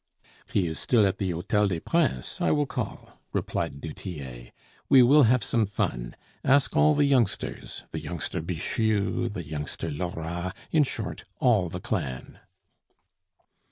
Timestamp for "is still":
0.65-1.05